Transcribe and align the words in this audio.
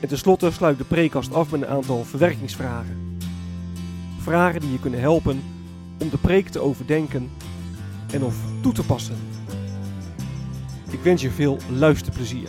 En 0.00 0.08
tenslotte 0.08 0.50
sluit 0.50 0.78
de 0.78 0.84
preekkast 0.84 1.32
af 1.32 1.50
met 1.50 1.62
een 1.62 1.68
aantal 1.68 2.04
verwerkingsvragen. 2.04 3.18
Vragen 4.18 4.60
die 4.60 4.72
je 4.72 4.80
kunnen 4.80 5.00
helpen 5.00 5.42
om 5.98 6.10
de 6.10 6.18
preek 6.18 6.48
te 6.48 6.60
overdenken 6.60 7.30
en 8.12 8.22
of 8.22 8.36
toe 8.62 8.72
te 8.72 8.84
passen. 8.84 9.16
Ik 10.90 11.00
wens 11.00 11.22
je 11.22 11.30
veel 11.30 11.58
luisterplezier. 11.70 12.48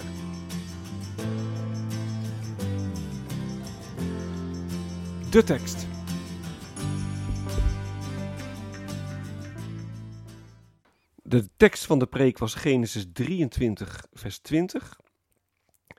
De 5.30 5.44
tekst. 5.44 5.88
De 11.24 11.50
tekst 11.58 11.86
van 11.86 12.00
de 12.00 12.06
preek 12.06 12.38
was 12.38 12.54
Genesis 12.54 13.06
23, 13.14 14.06
vers 14.14 14.38
20. 14.38 14.98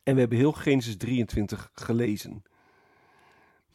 En 0.08 0.14
we 0.14 0.20
hebben 0.20 0.38
heel 0.38 0.52
Genesis 0.52 0.96
23 0.96 1.70
gelezen. 1.74 2.42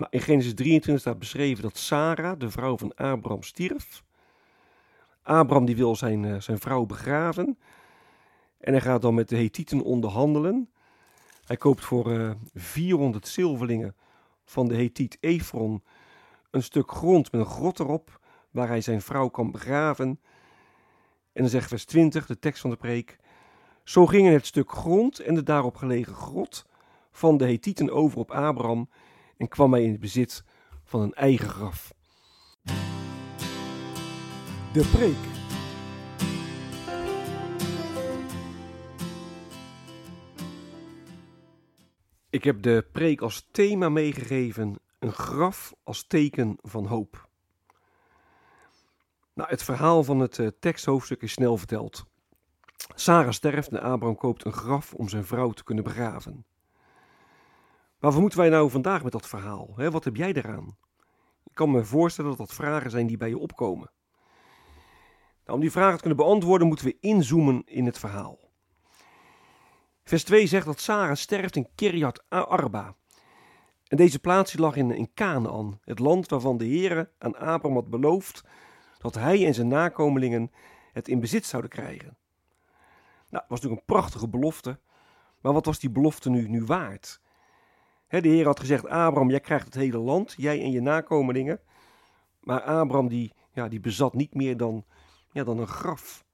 In 0.10 0.22
Genesis 0.22 0.54
23 0.54 1.00
staat 1.00 1.20
beschreven 1.20 1.64
dat 1.64 1.78
Sarah, 1.78 2.40
de 2.40 2.52
vrouw 2.52 2.78
van 2.78 2.96
Abraham, 2.96 3.44
stierf. 3.44 4.04
Abraham 5.22 5.66
die 5.66 5.76
wil 5.76 5.96
zijn, 5.96 6.24
uh, 6.24 6.40
zijn 6.40 6.60
vrouw 6.60 6.86
begraven. 6.86 7.58
En 8.58 8.72
hij 8.72 8.82
gaat 8.82 9.02
dan 9.02 9.14
met 9.14 9.30
de 9.30 9.38
Hethieten 9.38 9.82
onderhandelen. 9.82 10.70
Hij 11.46 11.58
koopt 11.58 11.84
voor 11.84 12.12
uh, 12.12 12.32
400 12.54 13.28
zilverlingen 13.28 13.96
van 14.46 14.68
de 14.68 14.76
Hethiet 14.76 15.18
Efron 15.20 15.84
een 16.52 16.64
stuk 16.64 16.92
grond 16.92 17.32
met 17.32 17.42
een 17.42 17.48
grot 17.48 17.80
erop, 17.80 18.20
waar 18.52 18.68
hij 18.68 18.82
zijn 18.82 19.02
vrouw 19.02 19.28
kan 19.28 19.52
begraven. 19.52 20.08
En 21.34 21.42
dan 21.42 21.50
zegt 21.50 21.68
vers 21.68 21.86
20, 21.86 22.26
de 22.26 22.40
tekst 22.40 22.62
van 22.62 22.70
de 22.70 22.76
preek. 22.76 23.18
Zo 23.84 24.06
gingen 24.06 24.34
het 24.34 24.46
stuk 24.46 24.72
grond 24.72 25.20
en 25.20 25.36
de 25.36 25.44
daarop 25.44 25.76
gelegen 25.76 26.14
grot 26.14 26.66
van 27.12 27.38
de 27.38 27.46
Hethieten 27.46 27.90
over 27.90 28.20
op 28.20 28.32
Abraham 28.32 28.90
en 29.38 29.48
kwam 29.48 29.72
hij 29.74 29.84
in 29.84 29.92
het 29.92 30.00
bezit 30.00 30.44
van 30.84 31.02
een 31.02 31.14
eigen 31.14 31.50
graf. 31.50 31.94
De 34.74 34.90
preek. 34.92 35.32
Ik 42.30 42.44
heb 42.44 42.62
de 42.62 42.86
preek 42.92 43.22
als 43.22 43.48
thema 43.52 43.90
meegegeven: 43.90 44.80
een 45.00 45.14
graf 45.14 45.74
als 45.84 46.08
teken 46.08 46.58
van 46.62 46.86
hoop. 46.86 47.28
Nou, 49.34 49.50
het 49.50 49.64
verhaal 49.64 50.04
van 50.04 50.20
het 50.20 50.38
uh, 50.38 50.48
teksthoofdstuk 50.60 51.22
is 51.22 51.32
snel 51.32 51.58
verteld. 51.58 52.12
Sarah 52.96 53.32
sterft 53.32 53.68
en 53.68 53.82
Abraham 53.82 54.16
koopt 54.16 54.46
een 54.46 54.54
graf 54.54 54.94
om 54.94 55.10
zijn 55.10 55.26
vrouw 55.26 55.52
te 55.52 55.64
kunnen 55.64 55.84
begraven. 55.84 56.46
Waarvoor 58.00 58.22
moeten 58.22 58.40
wij 58.40 58.50
nou 58.50 58.70
vandaag 58.70 59.04
met 59.04 59.12
dat 59.12 59.28
verhaal? 59.28 59.74
Wat 59.76 60.04
heb 60.04 60.16
jij 60.16 60.34
eraan? 60.34 60.78
Ik 61.44 61.54
kan 61.54 61.72
me 61.72 61.84
voorstellen 61.84 62.30
dat 62.30 62.40
dat 62.40 62.54
vragen 62.54 62.92
zijn 62.92 63.08
die 63.08 63.18
bij 63.18 63.30
je 63.30 63.38
opkomen. 63.38 63.92
Nou, 65.46 65.58
om 65.58 65.60
die 65.60 65.72
vragen 65.72 65.96
te 65.96 66.00
kunnen 66.00 66.26
beantwoorden 66.26 66.68
moeten 66.68 66.86
we 66.86 66.98
inzoomen 67.00 67.62
in 67.66 67.86
het 67.86 68.00
verhaal. 68.00 68.40
Vers 70.04 70.24
2 70.24 70.48
zegt 70.48 70.66
dat 70.66 70.80
Sarah 70.80 71.16
sterft 71.16 71.56
in 71.56 71.70
Kiryat 71.76 72.24
Arba. 72.30 72.96
En 73.88 73.98
deze 73.98 74.20
plaats 74.20 74.58
lag 74.58 74.76
in, 74.76 74.92
in 74.92 75.14
Canaan, 75.14 75.80
het 75.82 76.00
land 76.00 76.30
waarvan 76.30 76.58
de 76.58 76.66
Heere 76.66 77.12
aan 77.18 77.36
Abraham 77.36 77.74
had 77.74 77.90
beloofd 77.90 78.44
dat 78.98 79.16
hij 79.16 79.46
en 79.46 79.54
zijn 79.54 79.68
nakomelingen 79.68 80.52
het 80.92 81.08
in 81.08 81.20
bezit 81.20 81.46
zouden 81.46 81.72
krijgen. 81.72 82.18
Nou, 83.34 83.46
was 83.48 83.62
natuurlijk 83.62 83.82
een 83.82 83.96
prachtige 83.96 84.28
belofte, 84.28 84.80
maar 85.42 85.54
wat 85.54 85.66
was 85.66 85.80
die 85.80 85.90
belofte 85.90 86.30
nu, 86.30 86.48
nu 86.48 86.66
waard? 86.66 87.22
de 88.08 88.28
Heer 88.28 88.46
had 88.46 88.60
gezegd, 88.60 88.86
Abraham, 88.86 89.30
jij 89.30 89.40
krijgt 89.40 89.66
het 89.66 89.74
hele 89.74 89.98
land, 89.98 90.34
jij 90.38 90.62
en 90.62 90.72
je 90.72 90.82
nakomelingen. 90.82 91.60
Maar 92.40 92.62
Abraham 92.62 93.08
die, 93.08 93.34
ja, 93.52 93.68
die 93.68 93.80
bezat 93.80 94.14
niet 94.14 94.34
meer 94.34 94.58
dan, 94.58 94.86
ja, 95.32 95.44
dan 95.44 95.58
een 95.58 95.68
graf. 95.68 96.26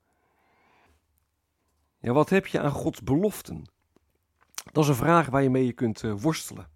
Ja, 2.00 2.14
wat 2.14 2.30
heb 2.30 2.48
je 2.48 2.60
aan 2.60 2.72
Gods 2.72 3.02
beloften? 3.04 3.72
Dat 4.72 4.84
is 4.84 4.90
een 4.90 4.96
vraag 4.96 5.30
waar 5.30 5.44
je 5.44 5.50
mee 5.50 5.74
kunt 5.74 6.04
uh, 6.04 6.14
worstelen. 6.22 6.68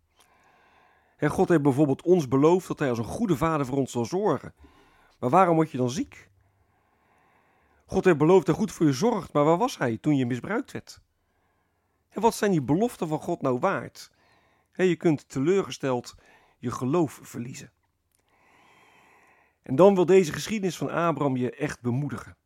En 1.17 1.29
God 1.29 1.49
heeft 1.49 1.61
bijvoorbeeld 1.61 2.01
ons 2.01 2.27
beloofd 2.27 2.67
dat 2.67 2.79
Hij 2.79 2.89
als 2.89 2.97
een 2.97 3.03
goede 3.03 3.37
vader 3.37 3.65
voor 3.65 3.77
ons 3.77 3.91
zal 3.91 4.05
zorgen. 4.05 4.53
Maar 5.19 5.29
waarom 5.29 5.55
word 5.55 5.71
je 5.71 5.77
dan 5.77 5.89
ziek? 5.89 6.31
God 7.93 8.05
heeft 8.05 8.17
beloofd 8.17 8.47
hij 8.47 8.55
goed 8.55 8.71
voor 8.71 8.85
je 8.85 8.93
zorgt, 8.93 9.33
maar 9.33 9.43
waar 9.43 9.57
was 9.57 9.77
Hij 9.77 9.97
toen 9.97 10.15
je 10.15 10.25
misbruikt 10.25 10.71
werd? 10.71 11.01
En 12.09 12.21
wat 12.21 12.35
zijn 12.35 12.51
die 12.51 12.61
beloften 12.61 13.07
van 13.07 13.19
God 13.19 13.41
nou 13.41 13.59
waard? 13.59 14.11
je 14.75 14.95
kunt 14.95 15.29
teleurgesteld 15.29 16.15
je 16.57 16.71
geloof 16.71 17.19
verliezen. 17.21 17.71
En 19.61 19.75
dan 19.75 19.95
wil 19.95 20.05
deze 20.05 20.33
geschiedenis 20.33 20.77
van 20.77 20.89
Abraham 20.89 21.37
je 21.37 21.51
echt 21.51 21.81
bemoedigen. 21.81 22.37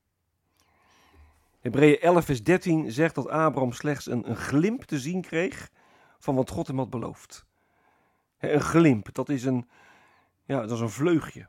Hebreeën 1.59 1.99
11, 1.99 2.25
vers 2.25 2.43
13 2.43 2.91
zegt 2.91 3.15
dat 3.15 3.27
Abraham 3.27 3.71
slechts 3.71 4.05
een, 4.05 4.29
een 4.29 4.37
glimp 4.37 4.83
te 4.83 4.99
zien 4.99 5.21
kreeg 5.21 5.69
van 6.19 6.35
wat 6.35 6.49
God 6.49 6.67
hem 6.67 6.77
had 6.77 6.89
beloofd. 6.89 7.45
een 8.37 8.61
glimp, 8.61 9.13
dat 9.13 9.29
is 9.29 9.43
een, 9.43 9.69
ja, 10.45 10.61
dat 10.61 10.71
is 10.71 10.79
een 10.79 10.89
vleugje. 10.89 11.47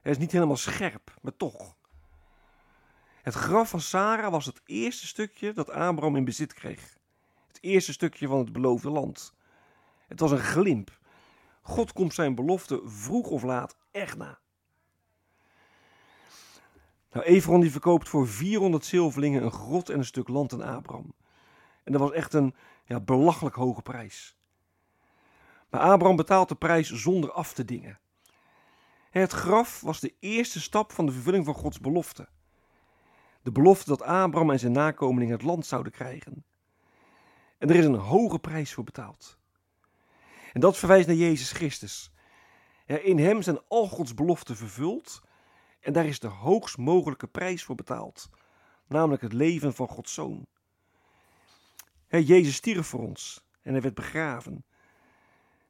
Het 0.00 0.12
is 0.12 0.18
niet 0.18 0.32
helemaal 0.32 0.56
scherp, 0.56 1.14
maar 1.22 1.36
toch. 1.36 1.78
Het 3.22 3.34
graf 3.34 3.68
van 3.68 3.80
Sarah 3.80 4.30
was 4.30 4.46
het 4.46 4.60
eerste 4.64 5.06
stukje 5.06 5.52
dat 5.52 5.70
Abraham 5.70 6.16
in 6.16 6.24
bezit 6.24 6.54
kreeg. 6.54 6.98
Het 7.46 7.58
eerste 7.60 7.92
stukje 7.92 8.26
van 8.26 8.38
het 8.38 8.52
beloofde 8.52 8.90
land. 8.90 9.34
Het 10.08 10.20
was 10.20 10.30
een 10.30 10.38
glimp. 10.38 10.98
God 11.62 11.92
komt 11.92 12.14
zijn 12.14 12.34
belofte 12.34 12.80
vroeg 12.84 13.26
of 13.26 13.42
laat 13.42 13.76
echt 13.90 14.16
na. 14.16 14.38
Nou, 17.12 17.26
Efron 17.26 17.60
die 17.60 17.70
verkoopt 17.70 18.08
voor 18.08 18.28
400 18.28 18.84
zilverlingen 18.84 19.42
een 19.42 19.52
grot 19.52 19.88
en 19.88 19.98
een 19.98 20.04
stuk 20.04 20.28
land 20.28 20.52
aan 20.52 20.62
Abraham. 20.62 21.14
En 21.84 21.92
dat 21.92 22.00
was 22.00 22.12
echt 22.12 22.34
een 22.34 22.54
ja, 22.84 23.00
belachelijk 23.00 23.56
hoge 23.56 23.82
prijs. 23.82 24.36
Maar 25.70 25.80
Abraham 25.80 26.16
betaalt 26.16 26.48
de 26.48 26.54
prijs 26.54 26.90
zonder 26.92 27.32
af 27.32 27.52
te 27.52 27.64
dingen. 27.64 27.98
Het 29.10 29.32
graf 29.32 29.80
was 29.80 30.00
de 30.00 30.14
eerste 30.18 30.60
stap 30.60 30.92
van 30.92 31.06
de 31.06 31.12
vervulling 31.12 31.44
van 31.44 31.54
Gods 31.54 31.80
belofte. 31.80 32.28
De 33.42 33.52
belofte 33.52 33.88
dat 33.88 34.02
Abraham 34.02 34.50
en 34.50 34.58
zijn 34.58 34.72
nakomelingen 34.72 35.34
het 35.34 35.42
land 35.42 35.66
zouden 35.66 35.92
krijgen. 35.92 36.44
En 37.58 37.68
er 37.68 37.76
is 37.76 37.84
een 37.84 37.94
hoge 37.94 38.38
prijs 38.38 38.74
voor 38.74 38.84
betaald. 38.84 39.38
En 40.52 40.60
dat 40.60 40.76
verwijst 40.76 41.06
naar 41.06 41.16
Jezus 41.16 41.52
Christus. 41.52 42.12
In 42.86 43.18
hem 43.18 43.42
zijn 43.42 43.60
al 43.68 43.88
Gods 43.88 44.14
beloften 44.14 44.56
vervuld 44.56 45.20
en 45.80 45.92
daar 45.92 46.06
is 46.06 46.18
de 46.20 46.26
hoogst 46.26 46.76
mogelijke 46.76 47.26
prijs 47.26 47.64
voor 47.64 47.74
betaald, 47.74 48.30
namelijk 48.86 49.22
het 49.22 49.32
leven 49.32 49.74
van 49.74 49.88
Gods 49.88 50.14
Zoon. 50.14 50.46
Jezus 52.08 52.54
stierf 52.54 52.86
voor 52.86 53.00
ons 53.00 53.44
en 53.62 53.72
hij 53.72 53.80
werd 53.82 53.94
begraven. 53.94 54.64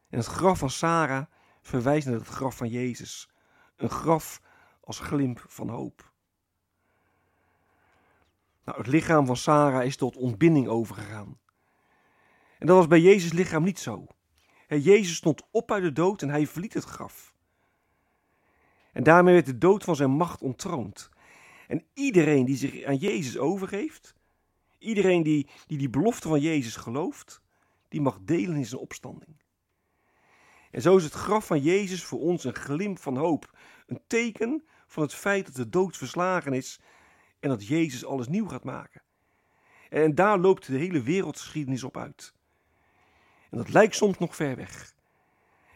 En 0.09 0.19
het 0.19 0.27
graf 0.27 0.59
van 0.59 0.71
Sarah 0.71 1.27
verwijst 1.63 2.07
naar 2.07 2.19
het 2.19 2.29
graf 2.29 2.57
van 2.57 2.69
Jezus, 2.69 3.29
een 3.77 3.91
graf 3.91 4.41
als 4.81 4.99
glimp 4.99 5.45
van 5.49 5.69
hoop. 5.69 6.10
Nou, 8.71 8.83
het 8.83 8.93
lichaam 8.93 9.27
van 9.27 9.37
Sarah 9.37 9.85
is 9.85 9.97
tot 9.97 10.17
ontbinding 10.17 10.69
overgegaan. 10.69 11.39
En 12.59 12.67
dat 12.67 12.77
was 12.77 12.87
bij 12.87 13.01
Jezus' 13.01 13.33
lichaam 13.33 13.63
niet 13.63 13.79
zo. 13.79 14.07
Jezus 14.69 15.17
stond 15.17 15.43
op 15.51 15.73
uit 15.73 15.83
de 15.83 15.93
dood 15.93 16.23
en 16.23 16.29
hij 16.29 16.47
verliet 16.47 16.75
het 16.75 16.85
graf. 16.85 17.35
En 18.93 19.03
daarmee 19.03 19.35
werd 19.35 19.47
de 19.47 19.59
dood 19.59 19.85
van 19.85 19.97
zijn 19.97 20.11
macht 20.11 20.43
ontroond. 20.43 21.09
En 21.69 21.85
iedereen 21.95 22.45
die 22.45 22.57
zich 22.57 22.85
aan 22.85 22.97
Jezus 22.97 23.39
overgeeft, 23.39 24.15
iedereen 24.79 25.23
die 25.23 25.49
die, 25.67 25.79
die 25.79 25.91
belofte 25.91 26.29
van 26.29 26.41
Jezus 26.41 26.77
gelooft, 26.77 27.43
die 27.89 28.01
mag 28.01 28.19
delen 28.23 28.57
in 28.57 28.67
zijn 28.67 28.81
opstanding. 28.81 29.43
En 30.71 30.83
zo 30.83 30.97
is 30.97 31.05
het 31.05 31.13
graf 31.13 31.47
van 31.47 31.61
Jezus 31.61 32.05
voor 32.05 32.21
ons 32.21 32.45
een 32.45 32.55
glimp 32.55 32.99
van 32.99 33.17
hoop, 33.17 33.59
een 33.87 34.01
teken 34.07 34.65
van 34.87 35.03
het 35.03 35.15
feit 35.15 35.47
dat 35.47 35.55
de 35.55 35.69
dood 35.69 35.97
verslagen 35.97 36.53
is 36.53 36.81
en 37.41 37.49
dat 37.49 37.67
Jezus 37.67 38.05
alles 38.05 38.29
nieuw 38.29 38.49
gaat 38.49 38.65
maken. 38.65 39.03
En 39.89 40.15
daar 40.15 40.39
loopt 40.39 40.67
de 40.67 40.79
hele 40.79 41.03
wereldgeschiedenis 41.03 41.85
op 41.85 41.97
uit. 41.97 42.35
En 43.51 43.59
dat 43.59 43.69
lijkt 43.69 43.95
soms 43.95 44.19
nog 44.19 44.37
ver 44.37 44.57
weg. 44.57 44.95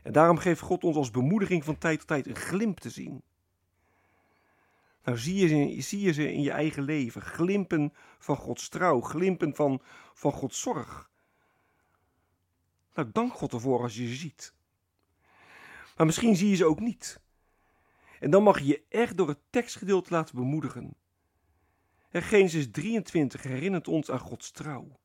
En 0.03 0.13
daarom 0.13 0.39
geeft 0.39 0.61
God 0.61 0.85
ons 0.85 0.97
als 0.97 1.11
bemoediging 1.11 1.65
van 1.65 1.79
tijd 1.79 1.99
tot 1.99 2.09
tijd 2.09 2.27
een 2.27 2.37
glimp 2.37 2.81
te 2.81 2.91
zien. 2.91 3.23
Nou, 5.05 5.19
zie 5.19 5.35
je, 5.35 5.49
ze, 5.49 5.83
zie 5.83 6.01
je 6.01 6.13
ze 6.13 6.33
in 6.33 6.43
je 6.43 6.51
eigen 6.51 6.83
leven. 6.83 7.23
Glimpen 7.23 7.93
van 8.19 8.37
Gods 8.37 8.69
trouw, 8.69 9.01
glimpen 9.01 9.55
van, 9.55 9.83
van 10.15 10.33
Gods 10.33 10.61
zorg. 10.61 11.11
Nou, 12.95 13.11
dank 13.13 13.33
God 13.33 13.53
ervoor 13.53 13.83
als 13.83 13.97
je 13.97 14.07
ze 14.07 14.15
ziet. 14.15 14.55
Maar 15.97 16.07
misschien 16.07 16.37
zie 16.37 16.49
je 16.49 16.57
ze 16.57 16.65
ook 16.65 16.81
niet. 16.81 17.21
En 18.21 18.31
dan 18.31 18.43
mag 18.43 18.59
je 18.59 18.67
je 18.67 18.83
echt 18.89 19.17
door 19.17 19.29
het 19.29 19.41
tekstgedeelte 19.51 20.13
laten 20.13 20.35
bemoedigen. 20.35 20.95
En 22.15 22.23
Genesis 22.23 22.71
23 22.71 23.43
herinnert 23.43 23.89
ons 23.89 24.11
aan 24.11 24.19
Gods 24.19 24.51
trouw. 24.51 25.01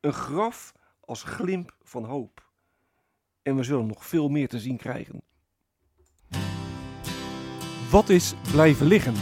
Een 0.00 0.12
graf 0.12 0.72
als 1.00 1.22
glimp 1.22 1.76
van 1.82 2.04
hoop. 2.04 2.50
En 3.42 3.56
we 3.56 3.62
zullen 3.62 3.86
nog 3.86 4.06
veel 4.06 4.28
meer 4.28 4.48
te 4.48 4.60
zien 4.60 4.76
krijgen. 4.76 5.22
Wat 7.90 8.08
is 8.08 8.34
blijven 8.52 8.86
liggen? 8.86 9.14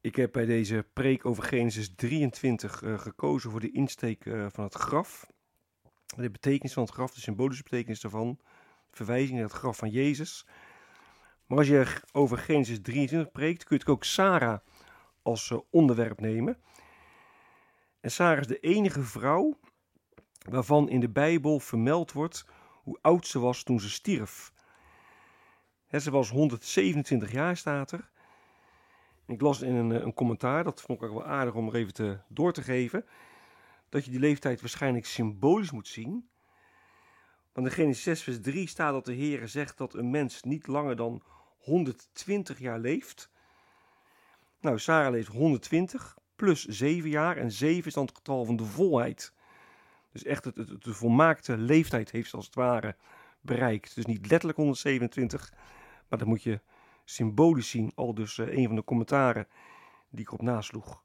Ik 0.00 0.16
heb 0.16 0.32
bij 0.32 0.46
deze 0.46 0.86
preek 0.92 1.26
over 1.26 1.42
Genesis 1.42 1.94
23 1.94 2.82
uh, 2.82 2.98
gekozen 2.98 3.50
voor 3.50 3.60
de 3.60 3.70
insteek 3.70 4.24
uh, 4.24 4.46
van 4.50 4.64
het 4.64 4.74
graf. 4.74 5.26
De 6.16 6.30
betekenis 6.30 6.72
van 6.72 6.82
het 6.82 6.92
graf, 6.92 7.14
de 7.14 7.20
symbolische 7.20 7.62
betekenis 7.62 8.00
daarvan. 8.00 8.38
Verwijzing 8.90 9.38
naar 9.38 9.48
het 9.48 9.56
graf 9.56 9.76
van 9.76 9.90
Jezus. 9.90 10.46
Maar 11.46 11.58
als 11.58 11.68
je 11.68 12.02
over 12.12 12.38
Genesis 12.38 12.80
23 12.82 13.32
preekt, 13.32 13.64
kun 13.64 13.80
je 13.84 13.90
ook 13.90 14.04
Sarah 14.04 14.58
als 15.22 15.50
uh, 15.50 15.58
onderwerp 15.70 16.20
nemen. 16.20 16.58
En 18.00 18.10
Sarah 18.10 18.40
is 18.40 18.46
de 18.46 18.60
enige 18.60 19.02
vrouw 19.02 19.58
waarvan 20.48 20.88
in 20.88 21.00
de 21.00 21.08
Bijbel 21.08 21.60
vermeld 21.60 22.12
wordt 22.12 22.46
hoe 22.82 22.98
oud 23.00 23.26
ze 23.26 23.38
was 23.38 23.62
toen 23.62 23.80
ze 23.80 23.90
stierf. 23.90 24.52
ze 25.90 26.10
was 26.10 26.30
127 26.30 27.32
jaar, 27.32 27.56
staat 27.56 27.92
er. 27.92 28.10
Ik 29.26 29.40
las 29.40 29.60
in 29.60 29.74
een, 29.74 29.90
een, 29.90 30.14
commentaar, 30.14 30.64
dat 30.64 30.80
vond 30.80 31.02
ik 31.02 31.08
ook 31.08 31.14
wel 31.14 31.26
aardig 31.26 31.54
om 31.54 31.68
er 31.68 31.74
even 31.74 31.92
te, 31.92 32.18
door 32.28 32.52
te 32.52 32.62
geven, 32.62 33.04
dat 33.88 34.04
je 34.04 34.10
die 34.10 34.20
leeftijd 34.20 34.60
waarschijnlijk 34.60 35.06
symbolisch 35.06 35.70
moet 35.70 35.88
zien. 35.88 36.28
Want 37.60 37.72
in 37.72 37.78
Genesis 37.78 38.02
6 38.02 38.22
vers 38.22 38.40
3 38.40 38.68
staat 38.68 38.92
dat 38.92 39.04
de 39.04 39.12
Heer 39.12 39.48
zegt 39.48 39.78
dat 39.78 39.94
een 39.94 40.10
mens 40.10 40.42
niet 40.42 40.66
langer 40.66 40.96
dan 40.96 41.22
120 41.58 42.58
jaar 42.58 42.78
leeft. 42.78 43.30
Nou, 44.60 44.78
Sarah 44.78 45.12
leeft 45.12 45.28
120 45.28 46.16
plus 46.36 46.64
7 46.64 47.10
jaar 47.10 47.36
en 47.36 47.52
7 47.52 47.86
is 47.86 47.94
dan 47.94 48.04
het 48.04 48.16
getal 48.16 48.44
van 48.44 48.56
de 48.56 48.64
volheid. 48.64 49.34
Dus 50.12 50.24
echt 50.24 50.44
het, 50.44 50.56
het, 50.56 50.82
de 50.84 50.94
volmaakte 50.94 51.56
leeftijd 51.56 52.10
heeft 52.10 52.30
ze 52.30 52.36
als 52.36 52.46
het 52.46 52.54
ware 52.54 52.96
bereikt. 53.40 53.94
Dus 53.94 54.06
niet 54.06 54.30
letterlijk 54.30 54.58
127, 54.58 55.52
maar 56.08 56.18
dat 56.18 56.28
moet 56.28 56.42
je 56.42 56.60
symbolisch 57.04 57.70
zien. 57.70 57.92
Al 57.94 58.14
dus 58.14 58.36
uh, 58.36 58.56
een 58.56 58.66
van 58.66 58.76
de 58.76 58.84
commentaren 58.84 59.46
die 60.10 60.20
ik 60.20 60.32
op 60.32 60.42
nasloeg. 60.42 61.02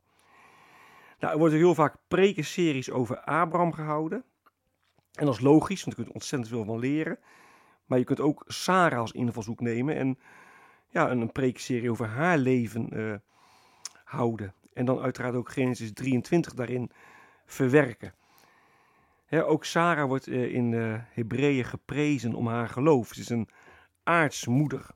Nou, 1.20 1.34
er 1.34 1.40
worden 1.40 1.58
heel 1.58 1.76
vaak 1.76 1.96
prekenseries 2.08 2.92
over 2.92 3.20
Abraham 3.20 3.74
gehouden. 3.74 4.26
En 5.16 5.26
dat 5.26 5.36
is 5.36 5.42
logisch, 5.42 5.84
want 5.84 5.98
je 5.98 6.04
kunt 6.04 6.16
ontzettend 6.16 6.52
veel 6.52 6.66
van 6.66 6.80
leren. 6.80 7.20
Maar 7.86 7.98
je 7.98 8.04
kunt 8.04 8.20
ook 8.20 8.44
Sarah 8.48 9.00
als 9.00 9.12
invalshoek 9.12 9.60
nemen 9.60 9.96
en 9.96 10.20
ja, 10.90 11.12
een, 11.12 11.32
prekenserie 11.32 11.92
over 11.92 12.08
haar 12.08 12.38
leven 12.38 13.00
uh, 13.00 13.16
houden. 14.04 14.54
En 14.74 14.86
dan 14.86 15.00
uiteraard 15.00 15.36
ook 15.36 15.50
Genesis 15.50 15.94
23 15.94 16.54
daarin 16.54 16.92
verwerken. 17.46 18.14
ook 19.30 19.66
Sarah 19.66 20.08
wordt 20.08 20.28
uh, 20.28 20.54
in 20.54 20.72
uh, 20.72 21.00
Hebreeën 21.00 21.66
geprezen 21.66 22.34
om 22.34 22.48
haar 22.48 22.70
geloof. 22.70 23.14
Ze 23.14 23.20
is 23.20 23.30
een 23.30 23.50
aartsmoeder. 24.04 24.88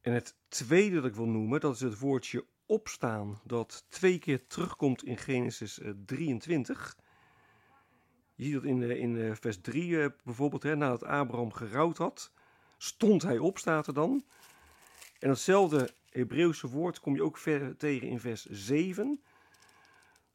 En 0.00 0.12
het 0.12 0.36
tweede 0.48 0.94
dat 0.94 1.04
ik 1.04 1.14
wil 1.14 1.28
noemen, 1.28 1.60
dat 1.60 1.74
is 1.74 1.80
het 1.80 1.98
woordje 1.98 2.44
opstaan, 2.66 3.40
dat 3.44 3.84
twee 3.88 4.18
keer 4.18 4.46
terugkomt 4.46 5.04
in 5.04 5.16
Genesis 5.16 5.80
23. 6.06 6.96
Je 8.40 8.46
ziet 8.46 8.54
dat 8.54 8.64
in, 8.64 8.82
in 8.82 9.36
vers 9.36 9.60
3 9.60 10.12
bijvoorbeeld, 10.24 10.62
hè, 10.62 10.76
nadat 10.76 11.04
Abraham 11.04 11.52
gerouwd 11.52 11.98
had, 11.98 12.32
stond 12.76 13.22
hij 13.22 13.38
op, 13.38 13.58
staat 13.58 13.86
er 13.86 13.94
dan. 13.94 14.24
En 15.18 15.28
datzelfde 15.28 15.90
Hebreeuwse 16.10 16.68
woord 16.68 17.00
kom 17.00 17.14
je 17.14 17.22
ook 17.22 17.38
tegen 17.78 18.08
in 18.08 18.20
vers 18.20 18.44
7. 18.44 19.20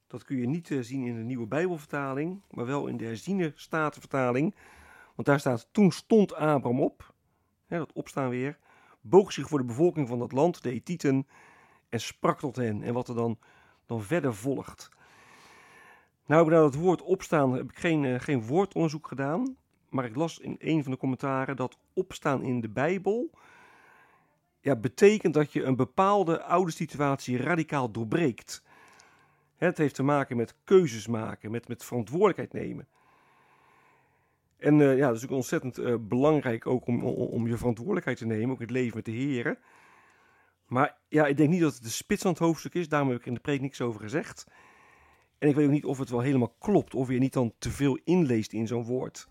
Dat 0.08 0.24
kun 0.24 0.38
je 0.38 0.48
niet 0.48 0.68
zien 0.82 1.06
in 1.06 1.16
de 1.16 1.24
nieuwe 1.24 1.48
Bijbelvertaling, 1.48 2.42
maar 2.50 2.66
wel 2.66 2.88
in 2.88 2.98
de 2.98 3.06
herziene 3.06 3.52
statenvertaling. 3.56 4.56
Want 5.16 5.28
daar 5.28 5.40
staat, 5.40 5.68
toen 5.72 5.92
stond 5.92 6.34
Abraham 6.34 6.82
op, 6.82 7.14
hè, 7.66 7.78
dat 7.78 7.94
opstaan 7.94 8.30
weer, 8.30 8.58
boog 9.02 9.32
zich 9.32 9.48
voor 9.48 9.60
de 9.60 9.66
bevolking 9.66 10.08
van 10.08 10.20
dat 10.20 10.32
land, 10.32 10.64
de 10.64 10.72
Ethiten, 10.72 11.28
en 11.90 12.00
sprak 12.00 12.40
tot 12.40 12.56
hen. 12.56 12.82
En 12.82 12.94
wat 12.94 13.08
er 13.08 13.16
dan, 13.16 13.40
dan 13.86 14.04
verder 14.04 14.36
volgt. 14.36 14.90
Nou, 16.26 16.50
naar 16.50 16.64
het 16.64 16.76
woord 16.76 17.02
opstaan 17.02 17.54
heb 17.54 17.70
ik 17.70 17.78
geen, 17.78 18.04
uh, 18.04 18.20
geen 18.20 18.46
woordonderzoek 18.46 19.08
gedaan. 19.08 19.56
Maar 19.90 20.06
ik 20.06 20.16
las 20.16 20.40
in 20.40 20.56
een 20.60 20.84
van 20.84 20.92
de 20.92 20.98
commentaren 20.98 21.56
dat 21.56 21.78
opstaan 21.94 22.44
in 22.44 22.62
de 22.62 22.70
Bijbel 22.70 23.30
ja, 24.66 24.76
betekent 24.76 25.34
dat 25.34 25.54
je 25.54 25.64
een 25.64 25.76
bepaalde 25.76 26.42
oude 26.42 26.72
situatie 26.72 27.38
radicaal 27.38 27.92
doorbreekt. 27.92 28.64
Het 29.56 29.78
heeft 29.78 29.96
te 29.96 30.04
maken 30.04 30.38
met 30.38 30.56
keuzes 30.64 31.08
maken, 31.08 31.52
met, 31.52 31.68
met 31.68 31.84
verantwoordelijkheid 31.84 32.54
nemen. 32.54 32.88
En 34.58 34.80
uh, 34.80 34.98
ja, 34.98 35.08
dat 35.08 35.16
is 35.16 35.24
ook 35.24 35.32
ontzettend 35.32 35.80
uh, 35.80 35.96
belangrijk 36.00 36.68
ook 36.68 36.88
om, 36.88 37.04
om, 37.04 37.48
je 37.48 37.58
verantwoordelijkheid 37.58 38.18
te 38.18 38.26
nemen, 38.26 38.50
ook 38.50 38.60
het 38.60 38.70
leven 38.70 38.96
met 38.96 39.06
de 39.06 39.12
heren. 39.12 39.58
Maar 40.66 40.98
ja, 41.08 41.26
ik 41.26 41.38
denk 41.38 41.50
niet 41.50 41.62
dat 41.62 41.74
het 41.74 41.84
de 41.84 41.90
spits 41.90 42.22
van 42.22 42.32
het 42.32 42.40
hoofdstuk 42.40 42.74
is, 42.74 42.90
daarom 42.90 43.10
heb 43.10 43.20
ik 43.20 43.26
in 43.26 43.34
de 43.34 43.40
preek 43.40 43.62
niks 43.62 43.82
over 43.82 44.02
gezegd. 44.02 44.48
En 45.38 45.48
ik 45.48 45.56
weet 45.56 45.66
ook 45.66 45.72
niet 45.72 45.86
of 45.86 45.98
het 45.98 46.10
wel 46.10 46.20
helemaal 46.20 46.56
klopt, 46.60 46.94
of 46.94 47.10
je 47.10 47.20
niet 47.20 47.34
dan 47.34 47.54
te 47.58 47.72
veel 47.72 48.00
inleest 48.04 48.54
in 48.54 48.68
zo'n 48.68 48.84
woord. 48.84 49.28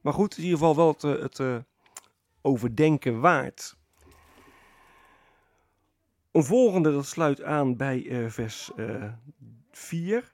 Maar 0.00 0.12
goed, 0.12 0.24
het 0.24 0.32
is 0.32 0.38
in 0.38 0.44
ieder 0.44 0.58
geval 0.58 0.76
wel 0.76 0.92
het, 0.92 1.04
eh, 1.04 1.22
het 1.22 1.38
uh, 1.38 1.56
overdenken 2.42 3.20
waard. 3.20 3.76
Een 6.32 6.44
volgende, 6.44 6.92
dat 6.92 7.06
sluit 7.06 7.42
aan 7.42 7.76
bij 7.76 8.02
uh, 8.02 8.30
vers 8.30 8.70
4. 9.70 10.32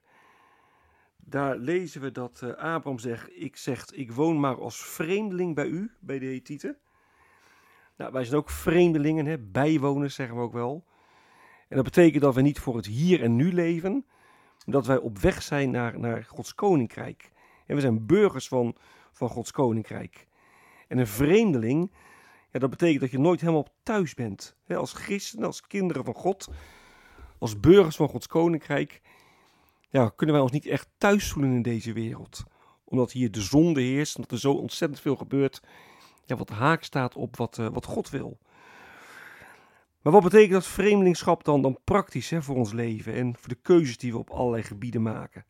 Daar 1.17 1.57
lezen 1.57 2.01
we 2.01 2.13
dat 2.13 2.43
Abraham 2.43 2.99
zegt, 2.99 3.31
ik, 3.41 3.57
zegt, 3.57 3.99
ik 3.99 4.13
woon 4.13 4.41
maar 4.41 4.61
als 4.61 4.85
vreemdeling 4.85 5.55
bij 5.55 5.67
u, 5.67 5.91
bij 6.01 6.19
de 6.19 6.27
Hethieten. 6.27 6.79
Nou, 7.97 8.13
wij 8.13 8.25
zijn 8.25 8.37
ook 8.37 8.51
vreemdelingen, 8.51 9.27
hè? 9.27 9.39
bijwoners 9.39 10.15
zeggen 10.15 10.37
we 10.37 10.43
ook 10.43 10.53
wel. 10.53 10.85
En 11.69 11.77
dat 11.77 11.85
betekent 11.85 12.23
dat 12.23 12.35
we 12.35 12.41
niet 12.41 12.59
voor 12.59 12.77
het 12.77 12.87
hier 12.87 13.23
en 13.23 13.37
nu 13.37 13.53
leven, 13.53 14.07
dat 14.73 14.87
wij 14.87 14.97
op 14.97 15.19
weg 15.19 15.43
zijn 15.43 15.71
naar, 15.71 15.99
naar 15.99 16.25
Gods 16.29 16.55
koninkrijk. 16.55 17.33
En 17.67 17.75
we 17.75 17.81
zijn 17.81 18.07
burgers 18.07 18.49
van, 18.49 18.77
van 19.13 19.29
Gods 19.29 19.51
koninkrijk. 19.51 20.27
En 20.89 20.99
een 20.99 21.07
vreemdeling, 21.07 21.93
ja, 22.51 22.59
dat 22.59 22.71
betekent 22.71 23.01
dat 23.01 23.11
je 23.11 23.19
nooit 23.19 23.41
helemaal 23.41 23.75
thuis 23.83 24.15
bent. 24.15 24.57
Als 24.69 24.93
christenen, 24.93 25.47
als 25.47 25.61
kinderen 25.61 26.05
van 26.05 26.15
God, 26.15 26.49
als 27.39 27.61
burgers 27.61 27.97
van 27.97 28.09
Gods 28.09 28.27
koninkrijk, 28.27 29.01
ja, 29.89 30.09
kunnen 30.17 30.35
wij 30.35 30.45
ons 30.45 30.53
niet 30.53 30.67
echt 30.67 30.89
thuis 30.99 31.33
voelen 31.33 31.53
in 31.53 31.63
deze 31.63 31.93
wereld. 31.93 32.45
Omdat 32.85 33.13
hier 33.13 33.31
de 33.31 33.41
zonde 33.41 33.81
heerst, 33.81 34.17
omdat 34.17 34.33
er 34.33 34.39
zo 34.39 34.53
ontzettend 34.53 35.01
veel 35.01 35.17
gebeurt 35.17 35.63
ja, 36.25 36.37
wat 36.37 36.49
haak 36.49 36.83
staat 36.83 37.15
op 37.15 37.37
wat, 37.37 37.59
uh, 37.59 37.69
wat 37.73 37.85
God 37.85 38.11
wil. 38.11 38.39
Maar 40.05 40.13
wat 40.13 40.23
betekent 40.23 40.53
dat 40.53 40.67
vreemdelingschap 40.67 41.45
dan, 41.45 41.63
dan 41.63 41.79
praktisch 41.85 42.31
hè, 42.31 42.43
voor 42.43 42.57
ons 42.57 42.73
leven 42.73 43.15
en 43.15 43.37
voor 43.39 43.49
de 43.49 43.59
keuzes 43.63 43.99
die 43.99 44.13
we 44.13 44.19
op 44.19 44.31
allerlei 44.31 44.63
gebieden 44.63 45.03
maken? 45.03 45.45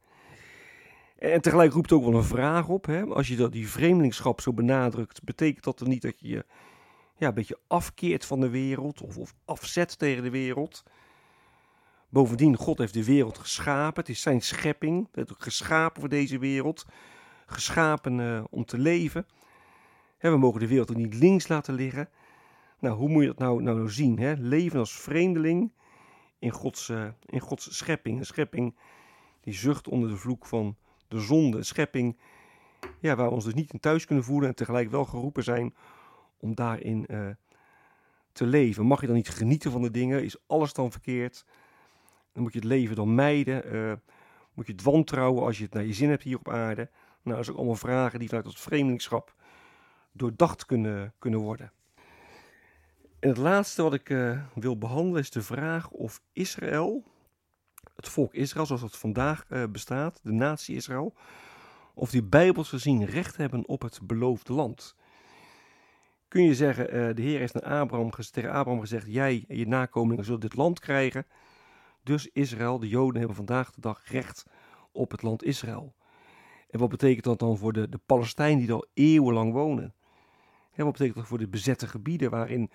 En 1.19 1.41
tegelijk 1.41 1.73
roept 1.73 1.93
ook 1.93 2.05
wel 2.05 2.15
een 2.15 2.25
vraag 2.25 2.69
op. 2.69 2.87
Hè? 2.87 3.05
Als 3.05 3.29
je 3.29 3.37
dat, 3.37 3.53
die 3.53 3.69
vreemdelingschap 3.69 4.41
zo 4.41 4.53
benadrukt, 4.53 5.23
betekent 5.23 5.65
dat 5.65 5.79
dan 5.79 5.89
niet 5.89 6.03
dat 6.03 6.21
je 6.21 6.29
je 6.29 6.45
ja, 7.17 7.29
een 7.29 7.35
beetje 7.35 7.59
afkeert 7.67 8.25
van 8.25 8.41
de 8.41 8.49
wereld 8.49 9.01
of, 9.01 9.19
of 9.19 9.35
afzet 9.45 9.99
tegen 9.99 10.23
de 10.23 10.31
wereld? 10.31 10.83
Bovendien, 12.09 12.57
God 12.57 12.79
heeft 12.79 12.95
de 12.95 13.05
wereld 13.05 13.39
geschapen. 13.39 14.01
Het 14.01 14.09
is 14.09 14.21
zijn 14.21 14.41
schepping. 14.41 15.09
Het 15.13 15.31
is 15.31 15.37
geschapen 15.39 16.01
voor 16.01 16.11
deze 16.11 16.39
wereld. 16.39 16.87
Geschapen 17.47 18.19
uh, 18.19 18.45
om 18.51 18.65
te 18.65 18.79
leven. 18.79 19.27
Hè, 20.19 20.31
we 20.31 20.37
mogen 20.37 20.61
de 20.61 20.69
wereld 20.69 20.91
ook 20.91 20.97
niet 20.97 21.15
links 21.15 21.49
laten 21.49 21.75
liggen. 21.75 22.09
Nou, 22.85 22.97
hoe 22.97 23.09
moet 23.09 23.23
je 23.23 23.29
dat 23.29 23.39
nou, 23.39 23.63
nou, 23.63 23.77
nou 23.77 23.91
zien? 23.91 24.19
Hè? 24.19 24.33
Leven 24.33 24.79
als 24.79 24.93
vreemdeling 24.93 25.73
in 26.39 26.51
Gods, 26.51 26.89
uh, 26.89 27.09
in 27.27 27.41
Gods 27.41 27.77
schepping. 27.77 28.19
Een 28.19 28.27
schepping 28.27 28.77
die 29.41 29.55
zucht 29.55 29.89
onder 29.89 30.09
de 30.09 30.17
vloek 30.17 30.47
van 30.47 30.77
de 31.09 31.21
zonde. 31.21 31.57
Een 31.57 31.65
schepping 31.65 32.19
ja, 33.01 33.17
waar 33.17 33.29
we 33.29 33.35
ons 33.35 33.45
dus 33.45 33.55
niet 33.55 33.73
in 33.73 33.81
thuis 33.81 34.05
kunnen 34.05 34.25
voelen 34.25 34.49
en 34.49 34.55
tegelijk 34.55 34.91
wel 34.91 35.05
geroepen 35.05 35.45
zijn 35.45 35.75
om 36.37 36.55
daarin 36.55 37.07
uh, 37.11 37.29
te 38.33 38.47
leven. 38.47 38.87
Mag 38.87 39.01
je 39.01 39.07
dan 39.07 39.17
niet 39.17 39.29
genieten 39.29 39.71
van 39.71 39.83
de 39.83 39.91
dingen? 39.91 40.25
Is 40.25 40.47
alles 40.47 40.73
dan 40.73 40.93
verkeerd? 40.93 41.45
Dan 42.33 42.43
moet 42.43 42.53
je 42.53 42.59
het 42.59 42.69
leven 42.69 42.97
dan 42.97 43.15
mijden. 43.15 43.75
Uh, 43.75 43.93
moet 44.55 44.67
je 44.67 44.73
het 44.73 44.83
wantrouwen 44.83 45.45
als 45.45 45.59
je 45.59 45.65
het 45.65 45.73
naar 45.73 45.85
je 45.85 45.93
zin 45.93 46.09
hebt 46.09 46.23
hier 46.23 46.39
op 46.39 46.49
aarde? 46.49 46.91
Nou, 47.23 47.37
dat 47.37 47.45
zijn 47.45 47.57
allemaal 47.57 47.75
vragen 47.75 48.19
die 48.19 48.29
vanuit 48.29 48.47
het 48.47 48.61
vreemdelingschap 48.61 49.35
doordacht 50.13 50.67
kunnen, 50.67 51.15
kunnen 51.19 51.41
worden. 51.41 51.73
En 53.25 53.31
het 53.31 53.39
laatste 53.39 53.83
wat 53.83 53.95
ik 53.95 54.09
uh, 54.09 54.41
wil 54.55 54.79
behandelen 54.79 55.21
is 55.21 55.31
de 55.31 55.43
vraag 55.43 55.91
of 55.91 56.21
Israël, 56.33 57.05
het 57.97 58.09
volk 58.09 58.35
Israël 58.35 58.67
zoals 58.67 58.83
het 58.83 58.97
vandaag 58.97 59.45
uh, 59.49 59.65
bestaat, 59.71 60.21
de 60.23 60.33
natie 60.33 60.77
Israël, 60.77 61.15
of 61.95 62.11
die 62.11 62.23
bijbels 62.23 62.69
gezien 62.69 63.05
recht 63.05 63.37
hebben 63.37 63.69
op 63.69 63.83
het 63.83 64.01
beloofde 64.03 64.53
land. 64.53 64.97
Kun 66.29 66.43
je 66.45 66.55
zeggen, 66.55 66.97
uh, 66.97 67.15
de 67.15 67.23
Heer 67.23 67.39
heeft 67.39 67.63
aan 67.63 67.81
Abraham, 67.81 68.11
tegen 68.11 68.53
Abraham 68.53 68.81
gezegd, 68.81 69.07
jij 69.09 69.45
en 69.49 69.57
je 69.57 69.67
nakomelingen 69.67 70.25
zullen 70.25 70.41
dit 70.41 70.57
land 70.57 70.81
krijgen. 70.81 71.27
Dus 72.03 72.29
Israël, 72.33 72.79
de 72.79 72.89
Joden, 72.89 73.19
hebben 73.19 73.37
vandaag 73.37 73.71
de 73.71 73.81
dag 73.81 74.11
recht 74.11 74.47
op 74.93 75.11
het 75.11 75.23
land 75.23 75.45
Israël. 75.45 75.95
En 76.71 76.79
wat 76.79 76.89
betekent 76.89 77.25
dat 77.25 77.39
dan 77.39 77.57
voor 77.57 77.73
de, 77.73 77.89
de 77.89 78.01
Palestijnen 78.07 78.59
die 78.59 78.73
al 78.73 78.87
eeuwenlang 78.95 79.53
wonen? 79.53 79.95
En 80.73 80.85
wat 80.85 80.93
betekent 80.93 81.17
dat 81.17 81.27
voor 81.27 81.39
de 81.39 81.49
bezette 81.49 81.87
gebieden 81.87 82.31
waarin 82.31 82.71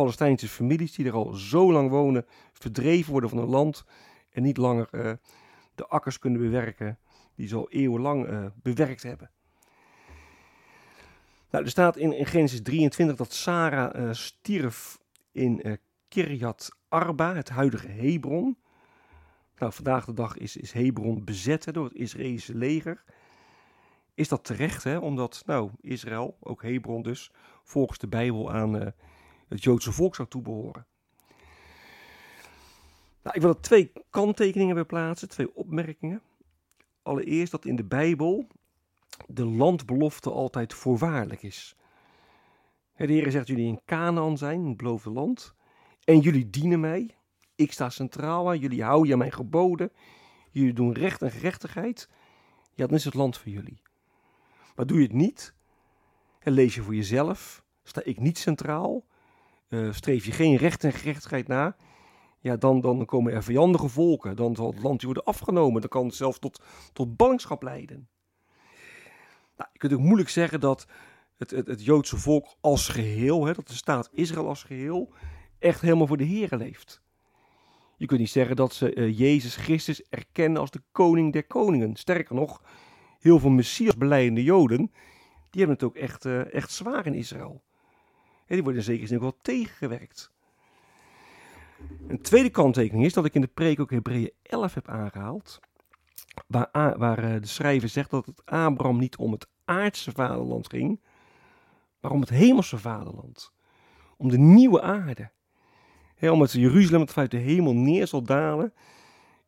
Palestijnse 0.00 0.48
families 0.48 0.94
die 0.94 1.06
er 1.06 1.12
al 1.12 1.32
zo 1.32 1.72
lang 1.72 1.90
wonen, 1.90 2.26
verdreven 2.52 3.12
worden 3.12 3.30
van 3.30 3.38
hun 3.38 3.48
land 3.48 3.84
en 4.30 4.42
niet 4.42 4.56
langer 4.56 4.88
uh, 4.92 5.12
de 5.74 5.86
akkers 5.86 6.18
kunnen 6.18 6.40
bewerken 6.40 6.98
die 7.34 7.48
ze 7.48 7.56
al 7.56 7.70
eeuwenlang 7.70 8.28
uh, 8.28 8.46
bewerkt 8.54 9.02
hebben. 9.02 9.30
Nou, 11.50 11.64
er 11.64 11.70
staat 11.70 11.96
in, 11.96 12.12
in 12.12 12.26
Genesis 12.26 12.62
23 12.62 13.16
dat 13.16 13.32
Sarah 13.32 14.02
uh, 14.02 14.12
stierf 14.12 14.98
in 15.32 15.78
Kirjat 16.08 16.76
Arba, 16.88 17.34
het 17.34 17.48
huidige 17.48 17.88
Hebron. 17.88 18.58
Nou, 19.58 19.72
vandaag 19.72 20.04
de 20.04 20.12
dag 20.12 20.36
is, 20.36 20.56
is 20.56 20.72
Hebron 20.72 21.24
bezet 21.24 21.74
door 21.74 21.84
het 21.84 21.94
Israëlische 21.94 22.54
leger. 22.54 23.04
Is 24.14 24.28
dat 24.28 24.44
terecht, 24.44 24.84
hè? 24.84 24.98
omdat 24.98 25.42
nou, 25.46 25.70
Israël, 25.80 26.36
ook 26.40 26.62
Hebron 26.62 27.02
dus, 27.02 27.30
volgens 27.64 27.98
de 27.98 28.08
Bijbel 28.08 28.52
aan 28.52 28.94
het 29.50 29.62
Joodse 29.62 29.92
volk 29.92 30.14
zou 30.14 30.28
toebehoren? 30.28 30.86
Nou, 33.22 33.36
ik 33.36 33.42
wil 33.42 33.50
er 33.50 33.60
twee 33.60 33.92
kanttekeningen 34.10 34.74
bij 34.74 34.84
plaatsen, 34.84 35.28
twee 35.28 35.54
opmerkingen. 35.54 36.22
Allereerst 37.02 37.50
dat 37.52 37.64
in 37.64 37.76
de 37.76 37.84
Bijbel 37.84 38.46
de 39.26 39.44
landbelofte 39.44 40.30
altijd 40.30 40.74
voorwaardelijk 40.74 41.42
is. 41.42 41.76
De 42.96 43.06
Heer 43.06 43.30
zegt 43.30 43.46
jullie 43.46 43.66
in 43.66 43.80
Canaan 43.84 44.38
zijn, 44.38 44.66
het 44.66 44.76
beloofde 44.76 45.10
land, 45.10 45.54
en 46.04 46.20
jullie 46.20 46.50
dienen 46.50 46.80
mij. 46.80 47.16
Ik 47.54 47.72
sta 47.72 47.90
centraal 47.90 48.48
aan, 48.48 48.58
jullie 48.58 48.82
houden 48.82 49.12
aan 49.12 49.18
mijn 49.18 49.32
geboden, 49.32 49.92
jullie 50.50 50.72
doen 50.72 50.92
recht 50.92 51.22
en 51.22 51.30
gerechtigheid. 51.30 52.08
Ja, 52.74 52.86
dan 52.86 52.96
is 52.96 53.04
het 53.04 53.14
land 53.14 53.38
voor 53.38 53.52
jullie. 53.52 53.82
Maar 54.76 54.86
doe 54.86 54.96
je 54.96 55.02
het 55.02 55.12
niet, 55.12 55.54
en 56.38 56.52
lees 56.52 56.74
je 56.74 56.82
voor 56.82 56.94
jezelf, 56.94 57.64
sta 57.82 58.02
ik 58.04 58.20
niet 58.20 58.38
centraal, 58.38 59.04
uh, 59.70 59.92
streef 59.92 60.24
je 60.26 60.32
geen 60.32 60.56
recht 60.56 60.84
en 60.84 60.92
gerechtigheid 60.92 61.48
na, 61.48 61.76
ja, 62.40 62.56
dan, 62.56 62.80
dan 62.80 63.04
komen 63.04 63.32
er 63.32 63.42
vijandige 63.42 63.88
volken, 63.88 64.36
dan 64.36 64.54
zal 64.54 64.70
het 64.70 64.82
land 64.82 65.02
worden 65.02 65.24
afgenomen, 65.24 65.80
dan 65.80 65.90
kan 65.90 66.06
het 66.06 66.14
zelfs 66.14 66.38
tot, 66.38 66.62
tot 66.92 67.16
ballingschap 67.16 67.62
leiden. 67.62 68.08
Nou, 69.56 69.70
je 69.72 69.78
kunt 69.78 69.92
ook 69.92 70.00
moeilijk 70.00 70.28
zeggen 70.28 70.60
dat 70.60 70.86
het, 71.36 71.50
het, 71.50 71.66
het 71.66 71.84
Joodse 71.84 72.16
volk 72.16 72.56
als 72.60 72.88
geheel, 72.88 73.44
hè, 73.44 73.52
dat 73.52 73.68
de 73.68 73.74
staat 73.74 74.10
Israël 74.12 74.48
als 74.48 74.62
geheel, 74.62 75.12
echt 75.58 75.80
helemaal 75.80 76.06
voor 76.06 76.16
de 76.16 76.26
Here 76.26 76.56
leeft. 76.56 77.02
Je 77.96 78.06
kunt 78.06 78.20
niet 78.20 78.30
zeggen 78.30 78.56
dat 78.56 78.74
ze 78.74 78.94
uh, 78.94 79.18
Jezus 79.18 79.56
Christus 79.56 80.02
erkennen 80.08 80.60
als 80.60 80.70
de 80.70 80.82
koning 80.92 81.32
der 81.32 81.46
koningen. 81.46 81.96
Sterker 81.96 82.34
nog, 82.34 82.62
heel 83.18 83.38
veel 83.38 83.50
Messias 83.50 83.96
beleidende 83.96 84.42
Joden, 84.42 84.92
die 85.50 85.60
hebben 85.64 85.76
het 85.76 85.82
ook 85.82 85.96
echt, 85.96 86.24
uh, 86.24 86.54
echt 86.54 86.70
zwaar 86.70 87.06
in 87.06 87.14
Israël. 87.14 87.62
En 88.50 88.56
die 88.56 88.64
worden 88.64 88.80
in 88.80 88.86
zekere 88.86 89.06
zin 89.06 89.16
ook 89.16 89.22
wel 89.22 89.36
tegengewerkt. 89.42 90.30
Een 92.08 92.20
tweede 92.20 92.50
kanttekening 92.50 93.04
is 93.04 93.12
dat 93.12 93.24
ik 93.24 93.34
in 93.34 93.40
de 93.40 93.46
preek 93.46 93.80
ook 93.80 93.90
Hebreeën 93.90 94.32
11 94.42 94.74
heb 94.74 94.88
aangehaald. 94.88 95.60
Waar, 96.46 96.98
waar 96.98 97.24
uh, 97.24 97.40
de 97.40 97.46
schrijver 97.46 97.88
zegt 97.88 98.10
dat 98.10 98.26
het 98.26 98.46
Abraham 98.46 98.98
niet 98.98 99.16
om 99.16 99.32
het 99.32 99.46
aardse 99.64 100.12
vaderland 100.12 100.68
ging, 100.68 101.00
maar 102.00 102.10
om 102.10 102.20
het 102.20 102.28
hemelse 102.28 102.78
vaderland. 102.78 103.52
Om 104.16 104.28
de 104.28 104.38
nieuwe 104.38 104.82
aarde. 104.82 105.30
He, 106.14 106.30
om 106.30 106.40
het 106.40 106.52
Jeruzalem 106.52 107.00
dat 107.00 107.12
vanuit 107.12 107.30
de 107.30 107.36
hemel 107.36 107.74
neer 107.74 108.06
zal 108.06 108.22
dalen 108.22 108.74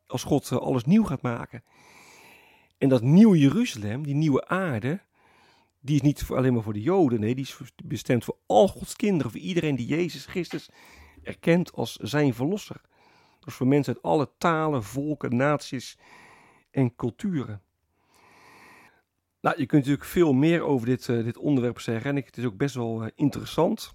als 0.06 0.24
God 0.24 0.50
uh, 0.50 0.58
alles 0.58 0.84
nieuw 0.84 1.04
gaat 1.04 1.22
maken. 1.22 1.64
En 2.78 2.88
dat 2.88 3.02
nieuwe 3.02 3.38
Jeruzalem, 3.38 4.02
die 4.02 4.14
nieuwe 4.14 4.48
aarde, 4.48 5.00
die 5.82 5.94
is 5.94 6.00
niet 6.00 6.24
alleen 6.28 6.52
maar 6.52 6.62
voor 6.62 6.72
de 6.72 6.82
Joden. 6.82 7.20
Nee, 7.20 7.34
die 7.34 7.44
is 7.44 7.58
bestemd 7.84 8.24
voor 8.24 8.36
al 8.46 8.68
Gods 8.68 8.96
kinderen, 8.96 9.30
voor 9.30 9.40
iedereen 9.40 9.76
die 9.76 9.86
Jezus 9.86 10.26
Christus 10.26 10.68
erkent 11.22 11.72
als 11.72 11.96
zijn 11.96 12.34
verlosser. 12.34 12.80
Dus 13.40 13.54
voor 13.54 13.66
mensen 13.66 13.94
uit 13.94 14.02
alle 14.02 14.30
talen, 14.38 14.82
volken, 14.82 15.36
naties 15.36 15.98
en 16.70 16.94
culturen. 16.94 17.62
Nou, 19.40 19.58
je 19.58 19.66
kunt 19.66 19.82
natuurlijk 19.82 20.10
veel 20.10 20.32
meer 20.32 20.62
over 20.62 20.86
dit, 20.86 21.08
uh, 21.08 21.24
dit 21.24 21.36
onderwerp 21.36 21.80
zeggen 21.80 22.10
en 22.10 22.24
het 22.24 22.36
is 22.36 22.44
ook 22.44 22.56
best 22.56 22.74
wel 22.74 23.02
uh, 23.02 23.08
interessant. 23.14 23.92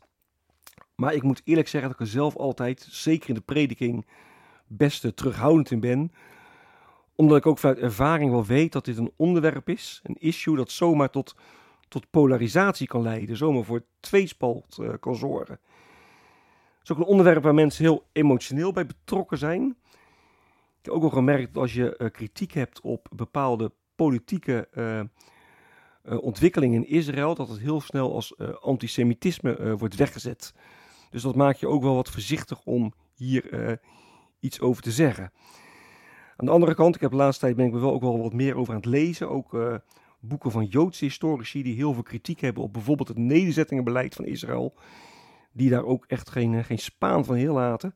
Maar 0.96 1.14
ik 1.14 1.24
moet 1.24 1.42
eerlijk 1.44 1.68
zeggen 1.68 1.90
dat 1.90 2.00
ik 2.00 2.06
er 2.06 2.12
zelf 2.12 2.36
altijd, 2.36 2.88
zeker 2.90 3.30
in 3.30 3.36
de 3.36 3.42
prediking, 3.42 4.08
best 4.68 5.06
uh, 5.06 5.12
terughoudend 5.12 5.72
in 5.72 5.80
ben. 5.80 6.12
Omdat 7.16 7.38
ik 7.38 7.46
ook 7.46 7.58
vanuit 7.58 7.80
ervaring 7.80 8.32
wel 8.32 8.46
weet 8.46 8.72
dat 8.72 8.86
dit 8.86 8.98
een 8.98 9.14
onderwerp 9.16 9.70
is, 9.70 10.00
een 10.04 10.16
issue 10.20 10.56
dat 10.56 10.72
zomaar 10.72 11.10
tot, 11.10 11.36
tot 11.88 12.10
polarisatie 12.10 12.88
kan 12.88 13.02
leiden, 13.02 13.38
zomaar 13.38 13.64
voor 13.64 13.86
tweespalt 14.00 14.80
kan 15.00 15.16
zorgen. 15.16 15.60
Het 16.80 16.90
is 16.90 16.92
ook 16.92 16.98
een 16.98 17.12
onderwerp 17.12 17.44
waar 17.44 17.54
mensen 17.54 17.84
heel 17.84 18.08
emotioneel 18.12 18.72
bij 18.72 18.86
betrokken 18.86 19.38
zijn. 19.38 19.78
Ik 20.80 20.86
heb 20.86 20.94
ook 20.94 21.04
al 21.04 21.10
gemerkt 21.10 21.54
dat 21.54 21.62
als 21.62 21.74
je 21.74 21.96
uh, 21.98 22.10
kritiek 22.10 22.52
hebt 22.52 22.82
op 22.82 23.08
bepaalde 23.16 23.72
politieke 23.96 24.68
uh, 24.74 25.00
uh, 25.00 26.22
ontwikkelingen 26.24 26.86
in 26.86 26.96
Israël, 26.96 27.36
dat 27.36 27.48
het 27.48 27.60
heel 27.60 27.82
snel 27.82 28.14
als 28.14 28.38
antisemitisme 28.60 29.78
wordt 29.78 29.96
weggezet. 29.96 30.54
Dus 31.10 31.22
dat 31.22 31.36
maakt 31.36 31.60
je 31.60 31.68
ook 31.68 31.82
wel 31.82 31.96
wat 31.96 32.10
voorzichtig 32.10 32.64
om 32.64 32.94
hier 33.16 33.80
iets 34.40 34.60
over 34.60 34.84
te 34.84 34.92
zeggen. 34.92 35.32
Aan 36.36 36.46
de 36.46 36.52
andere 36.52 36.76
kant, 36.76 36.96
ik 36.96 37.02
heb 37.02 37.12
de 37.12 37.18
laatste 37.18 37.44
tijd 37.46 37.56
ben 37.56 37.66
ik 37.66 37.74
er 37.74 37.82
wel 37.82 37.94
ook 37.94 38.02
wel 38.02 38.22
wat 38.22 38.34
meer 38.34 38.56
over 38.56 38.74
aan 38.74 38.80
het 38.80 38.90
lezen. 38.90 39.30
Ook 39.30 39.82
boeken 40.28 40.52
van 40.52 40.66
Joodse 40.66 41.06
historici 41.06 41.64
die 41.64 41.76
heel 41.76 41.94
veel 41.94 42.04
kritiek 42.04 42.40
hebben 42.40 42.64
op 42.64 42.74
bijvoorbeeld 42.74 43.08
het 43.08 43.18
nederzettingenbeleid 43.18 44.16
van 44.16 44.26
Israël 44.26 44.74
die 45.52 45.70
daar 45.70 45.84
ook 45.84 46.06
echt 46.06 46.30
geen, 46.30 46.54
eh, 46.54 46.64
geen 46.64 46.80
spaan 46.80 47.26
van 47.26 47.36
heel 47.36 47.54
laten. 47.54 47.96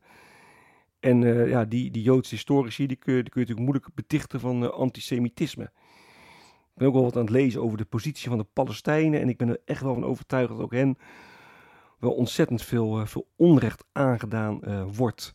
En 1.00 1.22
uh, 1.22 1.48
ja, 1.48 1.64
die, 1.64 1.90
die 1.90 2.02
Joodse 2.02 2.34
historici, 2.34 2.86
die 2.86 2.96
kun, 2.96 3.14
kun 3.14 3.22
je 3.22 3.30
natuurlijk 3.30 3.58
moeilijk 3.58 3.94
betichten 3.94 4.40
van 4.40 4.62
uh, 4.62 4.68
antisemitisme. 4.68 5.64
Ik 5.64 6.78
ben 6.78 6.86
ook 6.86 6.94
wel 6.94 7.02
wat 7.02 7.16
aan 7.16 7.22
het 7.22 7.30
lezen 7.30 7.62
over 7.62 7.78
de 7.78 7.84
positie 7.84 8.28
van 8.28 8.38
de 8.38 8.46
Palestijnen. 8.52 9.20
En 9.20 9.28
ik 9.28 9.36
ben 9.36 9.48
er 9.48 9.60
echt 9.64 9.82
wel 9.82 9.94
van 9.94 10.04
overtuigd 10.04 10.48
dat 10.48 10.60
ook 10.60 10.72
hen 10.72 10.98
wel 11.98 12.12
ontzettend 12.12 12.62
veel, 12.62 13.06
veel 13.06 13.28
onrecht 13.36 13.84
aangedaan 13.92 14.60
wordt. 14.92 15.34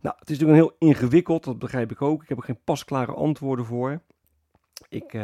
Nou, 0.00 0.16
het 0.18 0.30
is 0.30 0.38
natuurlijk 0.38 0.50
een 0.50 0.78
heel 0.78 0.88
ingewikkeld, 0.88 1.44
dat 1.44 1.58
begrijp 1.58 1.90
ik 1.90 2.02
ook. 2.02 2.22
Ik 2.22 2.28
heb 2.28 2.38
er 2.38 2.44
geen 2.44 2.64
pasklare 2.64 3.12
antwoorden 3.12 3.64
voor. 3.64 4.02
Ik 4.88 5.14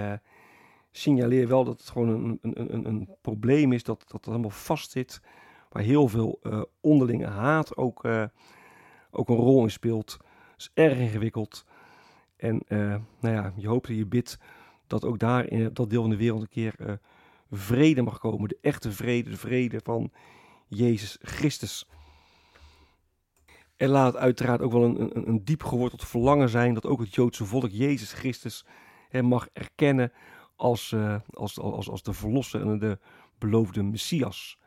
signaleer 0.90 1.48
wel 1.48 1.64
dat 1.64 1.78
het 1.78 1.88
gewoon 1.88 2.08
een, 2.08 2.38
een, 2.42 2.74
een, 2.74 2.86
een 2.86 3.08
probleem 3.20 3.72
is 3.72 3.82
dat, 3.82 4.00
dat 4.00 4.12
het 4.12 4.26
helemaal 4.26 4.50
vastzit 4.50 5.20
waar 5.68 5.82
heel 5.82 6.08
veel 6.08 6.38
uh, 6.42 6.62
onderlinge 6.80 7.26
haat 7.26 7.76
ook, 7.76 8.04
uh, 8.04 8.24
ook 9.10 9.28
een 9.28 9.36
rol 9.36 9.62
in 9.62 9.70
speelt. 9.70 10.12
Het 10.12 10.60
is 10.60 10.70
erg 10.74 10.98
ingewikkeld. 10.98 11.64
En 12.36 12.62
nou 12.68 13.34
ja, 13.34 13.52
je 13.56 13.68
hoopt 13.68 13.88
en 13.88 13.94
je 13.94 14.06
bidt 14.06 14.38
dat 14.86 15.04
ook 15.04 15.18
daar 15.18 15.46
in 15.46 15.70
dat 15.72 15.90
deel 15.90 16.00
van 16.00 16.10
de 16.10 16.16
wereld 16.16 16.40
een 16.40 16.48
keer 16.48 17.00
vrede 17.50 18.02
mag 18.02 18.18
komen. 18.18 18.48
De 18.48 18.58
echte 18.60 18.92
vrede, 18.92 19.30
de 19.30 19.36
vrede 19.36 19.80
van 19.82 20.12
Jezus 20.66 21.18
Christus. 21.20 21.88
En 23.76 23.88
laat 23.88 24.16
uiteraard 24.16 24.60
ook 24.60 24.72
wel 24.72 24.84
een, 24.84 25.00
een, 25.00 25.28
een 25.28 25.44
diep 25.44 25.62
geworteld 25.62 26.06
verlangen 26.06 26.48
zijn 26.48 26.74
dat 26.74 26.86
ook 26.86 27.00
het 27.00 27.14
Joodse 27.14 27.44
volk 27.44 27.70
Jezus 27.70 28.12
Christus 28.12 28.64
hè, 29.08 29.22
mag 29.22 29.48
erkennen 29.52 30.12
als, 30.56 30.90
uh, 30.90 31.16
als, 31.30 31.60
als, 31.60 31.90
als 31.90 32.02
de 32.02 32.12
verlosser 32.12 32.60
en 32.60 32.78
de 32.78 32.98
beloofde 33.38 33.82
Messias. 33.82 34.58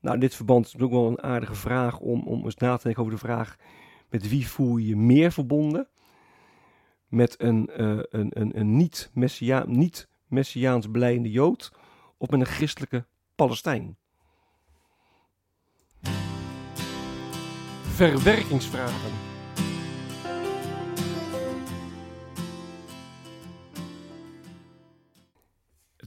Nou, 0.00 0.14
in 0.14 0.20
dit 0.20 0.34
verband 0.34 0.66
is 0.66 0.72
het 0.72 0.82
ook 0.82 0.90
wel 0.90 1.06
een 1.06 1.22
aardige 1.22 1.54
vraag 1.54 1.98
om, 1.98 2.26
om 2.26 2.44
eens 2.44 2.56
na 2.56 2.76
te 2.76 2.82
denken 2.82 3.02
over 3.02 3.14
de 3.14 3.20
vraag: 3.20 3.56
met 4.08 4.28
wie 4.28 4.48
voel 4.48 4.76
je 4.76 4.86
je 4.86 4.96
meer 4.96 5.32
verbonden? 5.32 5.88
Met 7.06 7.40
een, 7.40 7.70
uh, 7.76 7.98
een, 8.02 8.40
een, 8.40 8.58
een 8.58 8.76
niet-messiaans 8.76 9.66
niet 9.68 10.08
messiaans 10.26 10.90
beleidende 10.90 11.30
Jood 11.30 11.72
of 12.18 12.30
met 12.30 12.40
een 12.40 12.46
christelijke 12.46 13.06
Palestijn? 13.34 13.96
Verwerkingsvragen. 17.82 19.25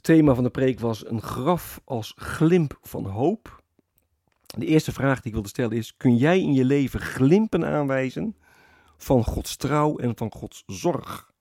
Thema 0.10 0.34
van 0.34 0.44
de 0.44 0.50
preek 0.50 0.80
was 0.80 1.06
een 1.06 1.22
graf 1.22 1.82
als 1.86 2.13
glimp 2.18 2.78
van 2.82 3.06
hoop. 3.06 3.63
De 4.46 4.66
eerste 4.66 4.92
vraag 4.92 5.16
die 5.16 5.25
ik 5.25 5.34
wilde 5.34 5.48
stellen 5.48 5.78
is: 5.78 5.98
kun 5.98 6.16
jij 6.16 6.39
in 6.39 6.54
je 6.54 6.66
leven 6.66 7.00
glimpen 7.00 7.66
aanwijzen 7.66 8.36
van 8.98 9.24
Gods 9.24 9.56
trouw 9.56 9.98
en 9.98 10.18
van 10.18 10.32
Gods 10.32 10.63
zorg? 10.66 11.34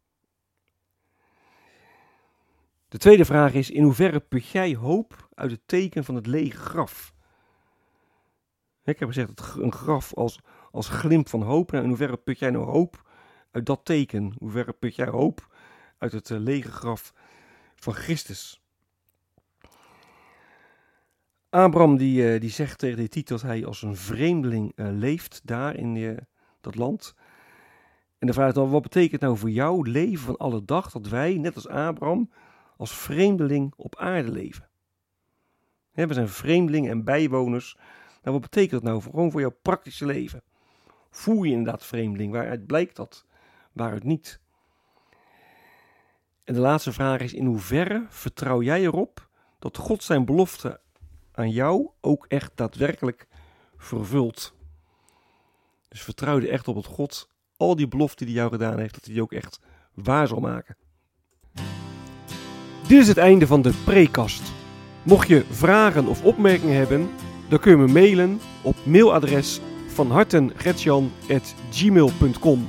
De 2.89 2.99
tweede 2.99 3.25
vraag 3.25 3.55
is: 3.55 3.71
in 3.71 3.83
hoeverre 3.83 4.21
put 4.21 4.49
jij 4.49 4.75
hoop 4.75 5.29
uit 5.35 5.51
het 5.51 5.63
teken 5.67 6.05
van 6.05 6.15
het 6.15 6.27
lege 6.27 6.59
graf? 6.59 7.15
Ik 8.85 8.99
heb 8.99 9.09
gezegd, 9.09 9.55
een 9.59 9.73
graf 9.73 10.15
als, 10.15 10.41
als 10.71 10.89
glimp 10.89 11.29
van 11.29 11.43
hoop. 11.43 11.71
Nou, 11.71 11.83
in 11.83 11.89
hoeverre 11.89 12.17
put 12.17 12.39
jij 12.39 12.51
nou 12.51 12.65
hoop 12.65 13.11
uit 13.51 13.67
dat 13.67 13.85
teken? 13.85 14.23
In 14.23 14.35
hoeverre 14.39 14.73
put 14.73 14.95
jij 14.95 15.09
hoop 15.09 15.57
uit 15.99 16.13
het 16.13 16.31
uh, 16.31 16.39
lege 16.39 16.71
graf 16.71 17.13
van 17.79 17.93
Christus? 17.93 18.63
Abraham 21.51 21.97
die, 21.97 22.35
uh, 22.35 22.41
die 22.41 22.51
zegt 22.51 22.79
tegen 22.79 22.97
de 22.97 23.09
titel 23.09 23.37
dat 23.37 23.47
hij 23.47 23.67
als 23.67 23.83
een 23.83 23.97
vreemdeling 23.97 24.73
uh, 24.75 24.89
leeft 24.91 25.41
daar 25.45 25.77
in 25.77 26.19
dat 26.61 26.75
land. 26.75 27.15
En 28.19 28.27
de 28.27 28.33
vraag 28.33 28.49
is 28.49 28.55
dan, 28.55 28.71
wat 28.71 28.83
betekent 28.83 29.21
nou 29.21 29.37
voor 29.37 29.51
jou 29.51 29.91
leven 29.91 30.25
van 30.25 30.37
alle 30.37 30.65
dag 30.65 30.91
dat 30.91 31.09
wij, 31.09 31.35
net 31.35 31.55
als 31.55 31.69
Abraham, 31.69 32.31
als 32.77 32.97
vreemdeling 32.97 33.73
op 33.77 33.97
aarde 33.97 34.31
leven? 34.31 34.69
we 35.93 36.15
zijn 36.15 36.29
vreemdelingen 36.29 36.91
en 36.91 37.05
bijwoners 37.05 37.77
nou, 38.23 38.41
wat 38.41 38.51
betekent 38.51 38.71
dat 38.71 38.83
nou 38.83 39.03
voor, 39.03 39.13
gewoon 39.13 39.31
voor 39.31 39.41
jouw 39.41 39.57
praktische 39.63 40.07
leven? 40.07 40.43
Voel 41.11 41.43
je 41.43 41.53
inderdaad 41.53 41.85
vreemdeling? 41.85 42.33
Waaruit 42.33 42.67
blijkt 42.67 42.97
dat? 42.97 43.27
Waaruit 43.73 44.05
niet? 44.05 44.41
En 46.49 46.55
de 46.55 46.61
laatste 46.61 46.93
vraag 46.93 47.21
is: 47.21 47.33
in 47.33 47.47
hoeverre 47.47 48.07
vertrouw 48.09 48.63
jij 48.63 48.83
erop 48.83 49.29
dat 49.59 49.77
God 49.77 50.03
zijn 50.03 50.25
belofte 50.25 50.81
aan 51.33 51.51
jou 51.51 51.89
ook 52.01 52.27
echt 52.29 52.53
daadwerkelijk 52.55 53.27
vervult? 53.77 54.55
Dus 55.89 56.03
vertrouw 56.03 56.37
er 56.37 56.49
echt 56.49 56.69
op 56.69 56.75
dat 56.75 56.87
God 56.87 57.29
al 57.57 57.77
die 57.77 57.89
beloften 57.89 58.27
die 58.27 58.35
jou 58.35 58.51
gedaan 58.51 58.79
heeft, 58.79 58.95
dat 58.95 59.05
hij 59.05 59.13
die 59.13 59.23
ook 59.23 59.33
echt 59.33 59.61
waar 59.95 60.27
zal 60.27 60.41
maken. 60.41 60.77
Dit 62.83 63.01
is 63.01 63.09
het 63.09 63.17
einde 63.17 63.47
van 63.47 63.63
de 63.63 63.83
prekast. 63.85 64.53
Mocht 65.03 65.29
je 65.29 65.45
vragen 65.51 66.07
of 66.07 66.25
opmerkingen 66.25 66.77
hebben, 66.77 67.11
dan 67.49 67.59
kun 67.59 67.71
je 67.71 67.77
me 67.77 67.93
mailen 67.93 68.41
op 68.63 68.77
mailadres 68.87 69.61
van 69.87 70.11
hartengretjan.gmail.com 70.11 72.69